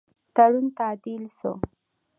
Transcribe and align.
تړون 0.35 0.67
تعدیل 0.77 1.23
سو. 1.39 1.51